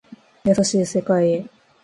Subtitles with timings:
[0.45, 1.45] 優しい世界へ